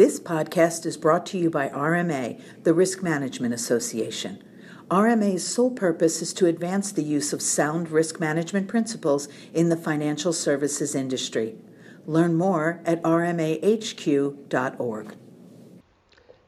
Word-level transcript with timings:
This 0.00 0.18
podcast 0.18 0.86
is 0.86 0.96
brought 0.96 1.26
to 1.26 1.36
you 1.36 1.50
by 1.50 1.68
RMA, 1.68 2.40
the 2.64 2.72
Risk 2.72 3.02
Management 3.02 3.52
Association. 3.52 4.42
RMA's 4.90 5.46
sole 5.46 5.72
purpose 5.72 6.22
is 6.22 6.32
to 6.32 6.46
advance 6.46 6.90
the 6.90 7.02
use 7.02 7.34
of 7.34 7.42
sound 7.42 7.90
risk 7.90 8.18
management 8.18 8.66
principles 8.66 9.28
in 9.52 9.68
the 9.68 9.76
financial 9.76 10.32
services 10.32 10.94
industry. 10.94 11.54
Learn 12.06 12.34
more 12.34 12.80
at 12.86 13.02
rmahq.org. 13.02 14.34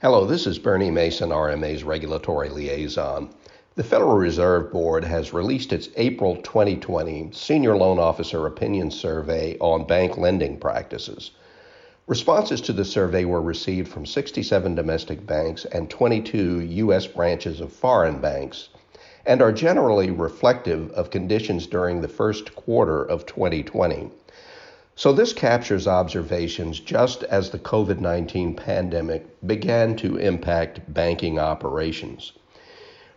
Hello, 0.01 0.25
this 0.25 0.47
is 0.47 0.59
Bernie 0.59 0.91
Mason, 0.91 1.29
RMA's 1.29 1.85
regulatory 1.85 2.49
liaison. 2.49 3.35
The 3.75 3.85
Federal 3.85 4.17
Reserve 4.17 4.73
Board 4.73 5.05
has 5.05 5.35
released 5.35 5.75
its 5.75 5.91
April 5.97 6.37
2020 6.37 7.33
Senior 7.33 7.77
Loan 7.77 7.99
Officer 7.99 8.47
Opinion 8.47 8.91
Survey 8.91 9.59
on 9.61 9.87
bank 9.87 10.17
lending 10.17 10.59
practices. 10.59 11.33
Responses 12.09 12.61
to 12.63 12.73
the 12.73 12.85
survey 12.85 13.25
were 13.25 13.41
received 13.41 13.87
from 13.87 14.07
67 14.07 14.75
domestic 14.75 15.25
banks 15.25 15.65
and 15.67 15.89
22 15.89 16.61
U.S. 16.61 17.07
branches 17.07 17.61
of 17.61 17.73
foreign 17.73 18.21
banks 18.21 18.71
and 19.25 19.41
are 19.41 19.53
generally 19.53 20.11
reflective 20.11 20.91
of 20.95 21.11
conditions 21.11 21.69
during 21.69 22.01
the 22.01 22.09
first 22.09 22.57
quarter 22.57 23.05
of 23.05 23.25
2020. 23.27 24.11
So, 24.97 25.13
this 25.13 25.33
captures 25.33 25.87
observations 25.87 26.81
just 26.81 27.23
as 27.23 27.51
the 27.51 27.61
COVID 27.61 28.01
19 28.01 28.57
pandemic 28.57 29.25
began 29.47 29.95
to 29.99 30.17
impact 30.17 30.93
banking 30.93 31.39
operations. 31.39 32.33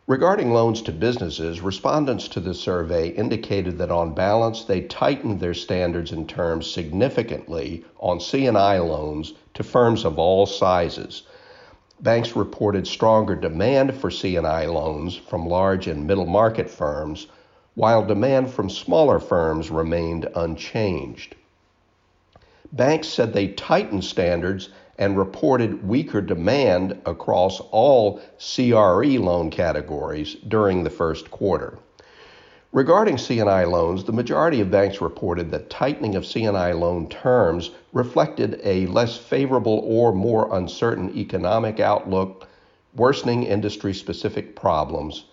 Regarding 0.08 0.54
loans 0.54 0.84
to 0.84 0.91
businesses, 0.91 1.62
respondents 1.62 2.27
to 2.27 2.40
the 2.40 2.54
survey 2.54 3.09
indicated 3.09 3.80
that 3.80 3.90
on 3.90 4.13
balance 4.13 4.63
they 4.63 4.82
tightened 4.82 5.40
their 5.40 5.55
standards 5.55 6.12
and 6.12 6.30
terms 6.30 6.70
significantly 6.70 7.84
on 8.00 8.20
C&I 8.20 8.77
loans 8.77 9.34
to 9.55 9.63
firms 9.63 10.05
of 10.05 10.20
all 10.20 10.46
sizes. 10.46 11.23
Banks 11.99 12.36
reported 12.36 12.86
stronger 12.86 13.36
demand 13.36 13.96
for 13.96 14.12
C&I 14.12 14.68
loans 14.68 15.15
from 15.15 15.48
large 15.48 15.88
and 15.88 16.05
middle 16.05 16.27
market 16.27 16.70
firms, 16.70 17.26
while 17.74 18.05
demand 18.05 18.52
from 18.52 18.70
smaller 18.70 19.18
firms 19.18 19.71
remained 19.71 20.30
unchanged. 20.35 21.35
Banks 22.76 23.07
said 23.07 23.31
they 23.31 23.48
tightened 23.48 24.04
standards 24.04 24.68
and 24.98 25.18
reported 25.18 25.87
weaker 25.87 26.20
demand 26.20 27.01
across 27.05 27.62
all 27.71 28.20
CRE 28.37 29.18
loan 29.18 29.49
categories 29.49 30.35
during 30.45 30.84
the 30.84 30.90
first 30.90 31.31
quarter. 31.31 31.79
Regarding 32.73 33.18
C&I 33.18 33.63
loans, 33.63 34.03
the 34.03 34.12
majority 34.12 34.59
of 34.59 34.71
banks 34.71 34.99
reported 34.99 35.51
that 35.51 35.70
tightening 35.70 36.15
of 36.15 36.26
C&I 36.26 36.73
loan 36.73 37.07
terms 37.07 37.71
reflected 37.93 38.59
a 38.62 38.87
less 38.87 39.15
favorable 39.15 39.81
or 39.85 40.12
more 40.12 40.53
uncertain 40.53 41.18
economic 41.18 41.79
outlook, 41.79 42.46
worsening 42.93 43.43
industry 43.43 43.93
specific 43.93 44.53
problems, 44.53 45.23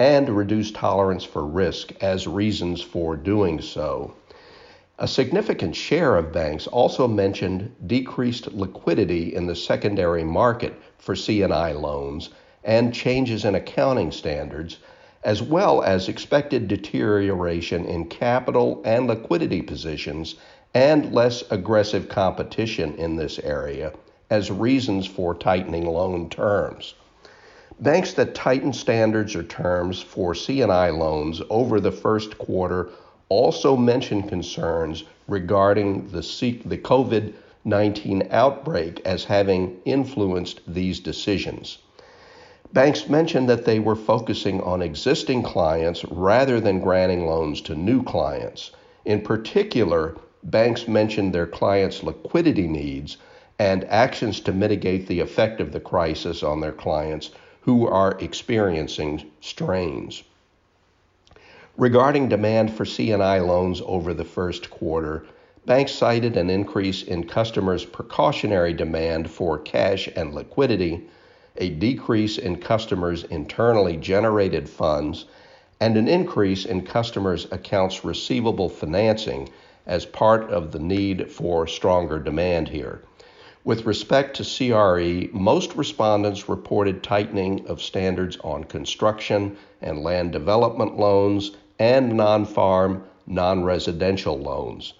and 0.00 0.28
reduced 0.30 0.74
tolerance 0.74 1.22
for 1.22 1.46
risk 1.46 1.92
as 2.02 2.26
reasons 2.26 2.82
for 2.82 3.14
doing 3.16 3.60
so. 3.60 4.14
A 5.00 5.06
significant 5.06 5.76
share 5.76 6.16
of 6.16 6.32
banks 6.32 6.66
also 6.66 7.06
mentioned 7.06 7.72
decreased 7.86 8.52
liquidity 8.52 9.32
in 9.32 9.46
the 9.46 9.54
secondary 9.54 10.24
market 10.24 10.74
for 10.98 11.14
C&I 11.14 11.70
loans 11.70 12.30
and 12.64 12.92
changes 12.92 13.44
in 13.44 13.54
accounting 13.54 14.10
standards, 14.10 14.78
as 15.22 15.40
well 15.40 15.82
as 15.82 16.08
expected 16.08 16.66
deterioration 16.66 17.84
in 17.84 18.06
capital 18.06 18.82
and 18.84 19.06
liquidity 19.06 19.62
positions 19.62 20.34
and 20.74 21.14
less 21.14 21.44
aggressive 21.52 22.08
competition 22.08 22.96
in 22.96 23.14
this 23.14 23.38
area 23.38 23.92
as 24.30 24.50
reasons 24.50 25.06
for 25.06 25.32
tightening 25.32 25.86
loan 25.86 26.28
terms. 26.28 26.94
Banks 27.78 28.14
that 28.14 28.34
tighten 28.34 28.72
standards 28.72 29.36
or 29.36 29.44
terms 29.44 30.02
for 30.02 30.34
C&I 30.34 30.90
loans 30.90 31.40
over 31.50 31.78
the 31.78 31.92
first 31.92 32.36
quarter 32.36 32.90
also 33.28 33.76
mentioned 33.76 34.28
concerns 34.28 35.04
regarding 35.26 36.08
the, 36.08 36.20
the 36.64 36.78
COVID 36.78 37.34
19 37.64 38.28
outbreak 38.30 39.00
as 39.04 39.24
having 39.24 39.76
influenced 39.84 40.60
these 40.66 41.00
decisions. 41.00 41.78
Banks 42.72 43.08
mentioned 43.08 43.48
that 43.48 43.64
they 43.64 43.78
were 43.78 43.96
focusing 43.96 44.60
on 44.62 44.80
existing 44.80 45.42
clients 45.42 46.04
rather 46.04 46.60
than 46.60 46.80
granting 46.80 47.26
loans 47.26 47.60
to 47.62 47.74
new 47.74 48.02
clients. 48.02 48.70
In 49.04 49.20
particular, 49.22 50.16
banks 50.44 50.86
mentioned 50.86 51.34
their 51.34 51.46
clients' 51.46 52.02
liquidity 52.02 52.66
needs 52.66 53.16
and 53.58 53.84
actions 53.84 54.40
to 54.40 54.52
mitigate 54.52 55.08
the 55.08 55.20
effect 55.20 55.60
of 55.60 55.72
the 55.72 55.80
crisis 55.80 56.42
on 56.42 56.60
their 56.60 56.72
clients 56.72 57.30
who 57.62 57.86
are 57.86 58.16
experiencing 58.20 59.30
strains. 59.40 60.22
Regarding 61.78 62.28
demand 62.28 62.72
for 62.72 62.84
C&I 62.84 63.38
loans 63.38 63.80
over 63.86 64.12
the 64.12 64.24
first 64.24 64.68
quarter, 64.68 65.24
banks 65.64 65.92
cited 65.92 66.36
an 66.36 66.50
increase 66.50 67.04
in 67.04 67.22
customers' 67.22 67.84
precautionary 67.84 68.72
demand 68.72 69.30
for 69.30 69.60
cash 69.60 70.08
and 70.16 70.34
liquidity, 70.34 71.06
a 71.56 71.68
decrease 71.68 72.36
in 72.36 72.56
customers' 72.56 73.22
internally 73.22 73.96
generated 73.96 74.68
funds, 74.68 75.26
and 75.78 75.96
an 75.96 76.08
increase 76.08 76.64
in 76.64 76.84
customers' 76.84 77.46
accounts 77.52 78.04
receivable 78.04 78.68
financing 78.68 79.48
as 79.86 80.04
part 80.04 80.50
of 80.50 80.72
the 80.72 80.80
need 80.80 81.30
for 81.30 81.64
stronger 81.68 82.18
demand 82.18 82.70
here. 82.70 83.02
With 83.62 83.86
respect 83.86 84.34
to 84.36 84.42
CRE, 84.42 85.28
most 85.32 85.76
respondents 85.76 86.48
reported 86.48 87.04
tightening 87.04 87.68
of 87.68 87.80
standards 87.80 88.36
on 88.42 88.64
construction 88.64 89.56
and 89.80 90.02
land 90.02 90.32
development 90.32 90.96
loans 90.96 91.52
and 91.78 92.16
non 92.16 92.44
farm, 92.44 93.04
non 93.26 93.62
residential 93.64 94.38
loans. 94.38 94.94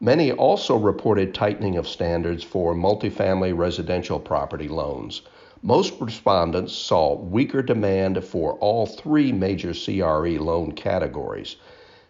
Many 0.00 0.32
also 0.32 0.76
reported 0.76 1.32
tightening 1.32 1.76
of 1.76 1.86
standards 1.86 2.42
for 2.42 2.74
multifamily 2.74 3.56
residential 3.56 4.18
property 4.18 4.68
loans. 4.68 5.22
Most 5.62 6.00
respondents 6.00 6.72
saw 6.72 7.14
weaker 7.14 7.62
demand 7.62 8.24
for 8.24 8.54
all 8.54 8.84
three 8.84 9.30
major 9.30 9.72
CRE 9.72 10.42
loan 10.42 10.72
categories. 10.72 11.54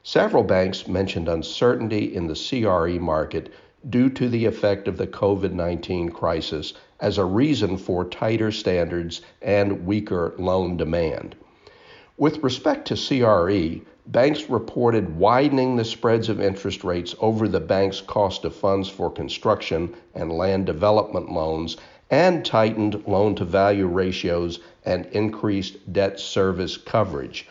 Several 0.02 0.42
banks 0.42 0.88
mentioned 0.88 1.28
uncertainty 1.28 2.14
in 2.14 2.26
the 2.26 2.34
CRE 2.34 2.98
market 2.98 3.50
due 3.90 4.08
to 4.08 4.28
the 4.28 4.46
effect 4.46 4.88
of 4.88 4.96
the 4.96 5.06
COVID 5.06 5.52
19 5.52 6.08
crisis 6.08 6.72
as 7.00 7.18
a 7.18 7.24
reason 7.24 7.76
for 7.76 8.04
tighter 8.04 8.50
standards 8.50 9.20
and 9.42 9.84
weaker 9.84 10.34
loan 10.38 10.76
demand. 10.76 11.36
With 12.18 12.42
respect 12.44 12.86
to 12.88 12.94
CRE, 12.94 13.80
banks 14.06 14.50
reported 14.50 15.16
widening 15.16 15.76
the 15.76 15.84
spreads 15.84 16.28
of 16.28 16.42
interest 16.42 16.84
rates 16.84 17.14
over 17.20 17.48
the 17.48 17.58
bank's 17.58 18.02
cost 18.02 18.44
of 18.44 18.54
funds 18.54 18.88
for 18.88 19.10
construction 19.10 19.94
and 20.14 20.30
land 20.30 20.66
development 20.66 21.32
loans 21.32 21.78
and 22.10 22.44
tightened 22.44 23.02
loan 23.06 23.34
to 23.36 23.46
value 23.46 23.86
ratios 23.86 24.58
and 24.84 25.06
increased 25.06 25.90
debt 25.90 26.20
service 26.20 26.76
coverage. 26.76 27.48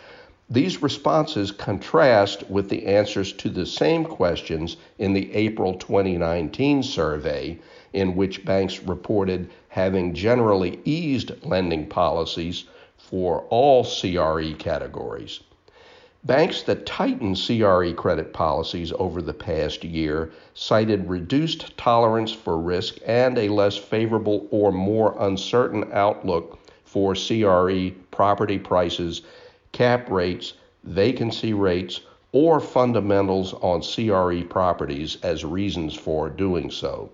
These 0.48 0.84
responses 0.84 1.52
contrast 1.52 2.48
with 2.50 2.70
the 2.70 2.86
answers 2.86 3.34
to 3.34 3.50
the 3.50 3.66
same 3.66 4.06
questions 4.06 4.78
in 5.00 5.14
the 5.14 5.34
April 5.34 5.74
2019 5.74 6.84
survey, 6.84 7.58
in 7.94 8.16
which 8.16 8.46
banks 8.46 8.84
reported 8.84 9.50
having 9.70 10.14
generally 10.14 10.80
eased 10.86 11.32
lending 11.44 11.88
policies 11.88 12.66
for 13.10 13.46
all 13.50 13.84
CRE 13.84 14.54
categories. 14.58 15.40
Banks 16.24 16.62
that 16.64 16.86
tightened 16.86 17.36
CRE 17.36 17.94
credit 17.94 18.32
policies 18.32 18.94
over 19.00 19.24
the 19.24 19.34
past 19.34 19.84
year 19.84 20.32
cited 20.54 21.10
reduced 21.10 21.76
tolerance 21.78 22.32
for 22.32 22.60
risk 22.60 22.98
and 23.06 23.38
a 23.40 23.50
less 23.50 23.76
favorable 23.76 24.48
or 24.52 24.72
more 24.72 25.16
uncertain 25.20 25.90
outlook 25.92 26.60
for 26.86 27.16
CRE 27.16 27.90
property 28.12 28.60
prices, 28.60 29.24
cap 29.72 30.12
rates, 30.12 30.54
vacancy 30.84 31.54
rates, 31.54 32.02
or 32.34 32.60
fundamentals 32.60 33.54
on 33.56 33.82
CRE 33.82 34.48
properties 34.48 35.18
as 35.24 35.44
reasons 35.44 35.96
for 35.96 36.30
doing 36.30 36.70
so. 36.70 37.10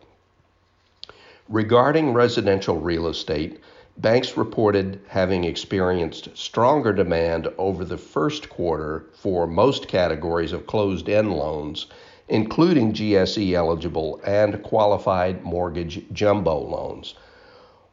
Regarding 1.47 2.11
residential 2.11 2.77
real 2.77 3.07
estate, 3.07 3.61
Banks 3.99 4.37
reported 4.37 4.99
having 5.07 5.43
experienced 5.43 6.29
stronger 6.37 6.93
demand 6.93 7.47
over 7.57 7.83
the 7.83 7.97
first 7.97 8.47
quarter 8.47 9.07
for 9.13 9.47
most 9.47 9.87
categories 9.87 10.53
of 10.53 10.67
closed 10.67 11.09
end 11.09 11.33
loans, 11.35 11.87
including 12.29 12.93
GSE 12.93 13.53
eligible 13.53 14.21
and 14.23 14.61
qualified 14.61 15.43
mortgage 15.43 16.03
jumbo 16.13 16.59
loans. 16.59 17.15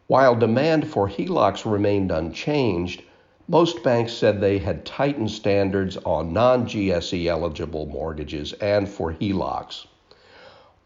While 0.06 0.34
demand 0.34 0.88
for 0.88 1.08
HELOCs 1.08 1.64
remained 1.64 2.12
unchanged, 2.12 3.02
most 3.48 3.82
banks 3.82 4.12
said 4.12 4.42
they 4.42 4.58
had 4.58 4.84
tightened 4.84 5.30
standards 5.30 5.96
on 6.04 6.34
non 6.34 6.66
GSE 6.66 7.24
eligible 7.24 7.86
mortgages 7.86 8.52
and 8.54 8.86
for 8.86 9.12
HELOCs. 9.14 9.86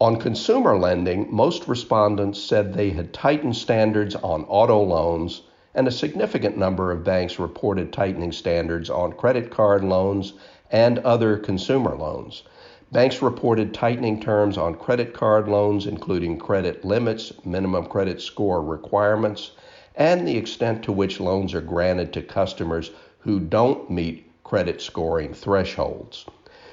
On 0.01 0.15
consumer 0.15 0.77
lending, 0.77 1.27
most 1.29 1.67
respondents 1.67 2.41
said 2.41 2.73
they 2.73 2.91
had 2.91 3.11
tightened 3.11 3.57
standards 3.57 4.15
on 4.15 4.45
auto 4.45 4.81
loans, 4.81 5.41
and 5.75 5.89
a 5.89 5.91
significant 5.91 6.57
number 6.57 6.89
of 6.89 7.03
banks 7.03 7.37
reported 7.37 7.91
tightening 7.91 8.31
standards 8.31 8.89
on 8.89 9.11
credit 9.11 9.51
card 9.51 9.83
loans 9.83 10.31
and 10.71 10.99
other 10.99 11.37
consumer 11.37 11.97
loans. 11.97 12.43
Banks 12.93 13.21
reported 13.21 13.73
tightening 13.73 14.21
terms 14.21 14.57
on 14.57 14.75
credit 14.75 15.13
card 15.13 15.49
loans, 15.49 15.85
including 15.85 16.37
credit 16.39 16.85
limits, 16.85 17.33
minimum 17.43 17.85
credit 17.85 18.21
score 18.21 18.61
requirements, 18.63 19.51
and 19.95 20.25
the 20.25 20.37
extent 20.37 20.81
to 20.83 20.93
which 20.93 21.19
loans 21.19 21.53
are 21.53 21.59
granted 21.59 22.13
to 22.13 22.21
customers 22.21 22.91
who 23.19 23.37
don't 23.37 23.89
meet 23.89 24.31
credit 24.45 24.81
scoring 24.81 25.33
thresholds. 25.33 26.25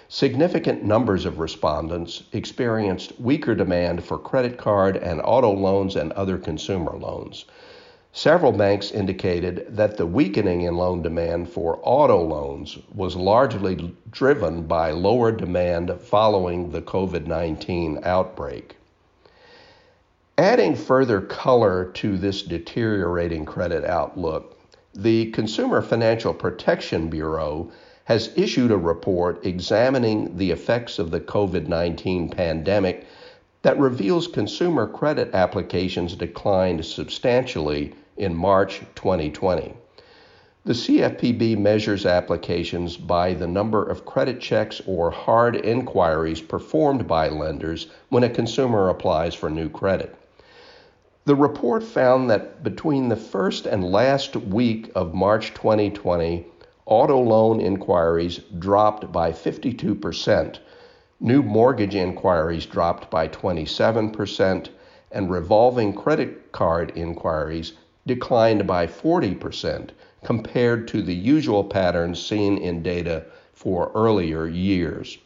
Significant 0.09 0.85
numbers 0.85 1.25
of 1.25 1.41
respondents 1.41 2.23
experienced 2.33 3.19
weaker 3.19 3.57
demand 3.57 4.05
for 4.05 4.19
credit 4.19 4.57
card 4.57 4.97
and 4.97 5.21
auto 5.25 5.53
loans 5.53 5.97
and 5.97 6.13
other 6.13 6.39
consumer 6.39 6.97
loans. 6.97 7.45
Several 8.13 8.53
banks 8.53 8.93
indicated 8.93 9.67
that 9.69 9.97
the 9.97 10.07
weakening 10.07 10.63
in 10.63 10.77
loan 10.77 11.03
demand 11.03 11.51
for 11.51 11.81
auto 11.83 12.23
loans 12.23 12.79
was 12.95 13.17
largely 13.17 13.95
driven 14.11 14.63
by 14.63 14.91
lower 14.91 15.33
demand 15.33 16.01
following 16.01 16.71
the 16.71 16.81
COVID 16.81 17.27
19 17.27 17.99
outbreak. 18.05 18.77
Adding 20.39 20.77
further 20.77 21.21
color 21.21 21.91
to 21.95 22.17
this 22.17 22.43
deteriorating 22.43 23.45
credit 23.45 23.85
outlook, 23.85 24.57
the 24.95 25.31
Consumer 25.33 25.83
Financial 25.83 26.33
Protection 26.33 27.11
Bureau 27.11 27.71
has 28.07 28.31
issued 28.37 28.71
a 28.71 28.77
report 28.77 29.45
examining 29.45 30.37
the 30.37 30.53
effects 30.53 30.99
of 30.99 31.11
the 31.11 31.21
COVID 31.21 31.67
19 31.67 32.31
pandemic 32.31 33.05
that 33.63 33.79
reveals 33.81 34.29
consumer 34.29 34.87
credit 34.87 35.35
applications 35.35 36.15
declined 36.15 36.85
substantially 36.85 37.93
in 38.17 38.33
March 38.33 38.81
2020. 38.95 39.75
The 40.65 40.73
CFPB 40.73 41.59
measures 41.59 42.07
applications 42.07 42.97
by 42.97 43.35
the 43.35 43.49
number 43.49 43.83
of 43.83 44.07
credit 44.07 44.41
checks 44.41 44.81
or 44.87 45.11
hard 45.11 45.57
inquiries 45.57 46.41
performed 46.41 47.09
by 47.09 47.29
lenders 47.29 47.89
when 48.09 48.23
a 48.23 48.31
consumer 48.31 48.89
applies 48.89 49.35
for 49.35 49.51
new 49.51 49.69
credit. 49.69 50.15
The 51.25 51.35
report 51.35 51.83
found 51.83 52.31
that 52.31 52.63
between 52.63 53.09
the 53.09 53.17
first 53.17 53.67
and 53.67 53.83
last 53.83 54.37
week 54.37 54.93
of 54.95 55.13
March 55.13 55.55
2020, 55.55 56.47
auto 56.87 57.21
loan 57.21 57.61
inquiries 57.61 58.39
dropped 58.59 59.11
by 59.11 59.33
52%, 59.33 60.59
new 61.19 61.43
mortgage 61.43 61.95
inquiries 61.95 62.65
dropped 62.65 63.11
by 63.11 63.27
27%, 63.27 64.69
and 65.11 65.31
revolving 65.31 65.93
credit 65.93 66.53
card 66.53 66.93
inquiries 66.95 67.73
declined 68.07 68.67
by 68.67 68.87
40% 68.87 69.91
compared 70.25 70.87
to 70.89 71.03
the 71.03 71.15
usual 71.15 71.65
patterns 71.65 72.25
seen 72.25 72.57
in 72.59 72.83
data 72.83 73.25
for 73.53 73.91
earlier 73.95 74.47
years. 74.47 75.19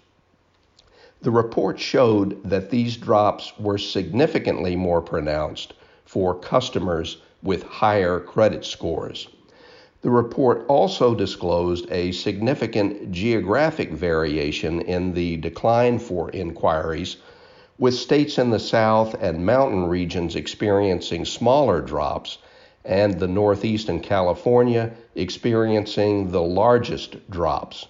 The 1.23 1.31
report 1.31 1.79
showed 1.79 2.43
that 2.45 2.71
these 2.71 2.97
drops 2.97 3.53
were 3.59 3.77
significantly 3.77 4.77
more 4.77 5.03
pronounced 5.03 5.75
for 6.07 6.35
customers 6.35 7.19
with 7.43 7.63
higher 7.63 8.19
credit 8.21 8.65
scores. 8.65 9.29
The 10.03 10.11
report 10.11 10.65
also 10.67 11.15
disclosed 11.15 11.87
a 11.91 12.13
significant 12.13 13.13
geographic 13.13 13.91
variation 13.91 14.81
in 14.81 15.13
the 15.13 15.37
decline 15.37 15.99
for 15.99 16.31
inquiries, 16.31 17.19
with 17.79 17.93
states 17.93 18.39
in 18.39 18.49
the 18.49 18.59
South 18.59 19.15
and 19.21 19.45
mountain 19.45 19.89
regions 19.89 20.37
experiencing 20.37 21.27
smaller 21.27 21.83
drops 21.83 22.39
and 22.83 23.21
the 23.21 23.29
Northeast 23.29 23.91
and 23.91 24.03
California 24.03 24.93
experiencing 25.15 26.31
the 26.31 26.41
largest 26.43 27.31
drops. 27.31 27.87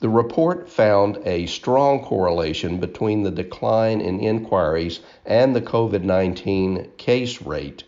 The 0.00 0.08
report 0.08 0.68
found 0.68 1.20
a 1.24 1.46
strong 1.46 2.00
correlation 2.02 2.78
between 2.78 3.22
the 3.22 3.30
decline 3.30 4.00
in 4.00 4.18
inquiries 4.18 4.98
and 5.24 5.54
the 5.54 5.62
COVID 5.62 6.02
19 6.02 6.88
case 6.96 7.40
rate, 7.42 7.84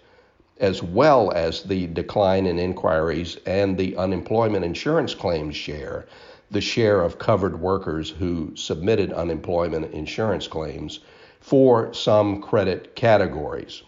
as 0.58 0.82
well 0.82 1.30
as 1.32 1.62
the 1.64 1.86
decline 1.88 2.46
in 2.46 2.58
inquiries 2.58 3.36
and 3.46 3.76
the 3.76 3.96
unemployment 3.96 4.64
insurance 4.64 5.14
claims 5.14 5.54
share, 5.54 6.06
the 6.50 6.60
share 6.60 7.02
of 7.02 7.18
covered 7.18 7.60
workers 7.60 8.10
who 8.10 8.54
submitted 8.56 9.12
unemployment 9.12 9.92
insurance 9.92 10.46
claims 10.46 11.00
for 11.40 11.92
some 11.92 12.40
credit 12.40 12.94
categories. 12.96 13.82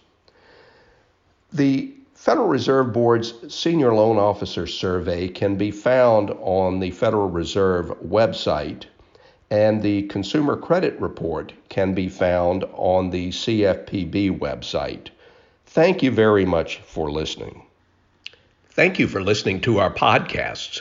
The 1.53 1.95
Federal 2.15 2.49
Reserve 2.49 2.93
Board's 2.93 3.33
Senior 3.55 3.95
Loan 3.95 4.19
Officer 4.19 4.67
Survey 4.67 5.29
can 5.29 5.57
be 5.57 5.71
found 5.71 6.31
on 6.41 6.81
the 6.81 6.91
Federal 6.91 7.31
Reserve 7.31 7.87
website, 8.05 8.85
and 9.51 9.81
the 9.81 10.03
Consumer 10.09 10.57
Credit 10.57 11.01
Report 11.01 11.53
can 11.69 11.95
be 11.95 12.09
found 12.09 12.65
on 12.73 13.11
the 13.11 13.29
CFPB 13.29 14.39
website. 14.39 15.09
Thank 15.79 16.03
you 16.03 16.11
very 16.11 16.45
much 16.45 16.79
for 16.79 17.09
listening. 17.09 17.63
Thank 18.71 18.99
you 18.99 19.07
for 19.07 19.23
listening 19.23 19.61
to 19.61 19.79
our 19.79 19.95
podcasts. 19.95 20.81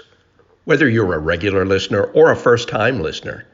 Whether 0.65 0.89
you're 0.89 1.13
a 1.13 1.19
regular 1.19 1.67
listener 1.67 2.05
or 2.15 2.31
a 2.31 2.35
first 2.35 2.67
time 2.67 2.99
listener, 2.99 3.45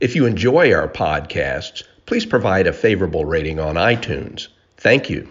if 0.00 0.16
you 0.16 0.24
enjoy 0.24 0.72
our 0.72 0.88
podcasts, 0.88 1.82
please 2.06 2.24
provide 2.24 2.66
a 2.66 2.72
favorable 2.72 3.26
rating 3.26 3.60
on 3.60 3.74
iTunes. 3.74 4.48
Thank 4.78 5.10
you. 5.10 5.30